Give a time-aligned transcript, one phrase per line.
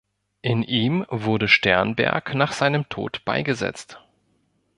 [0.41, 4.01] In ihm wurde Sternberg nach seinem Tod beigesetzt.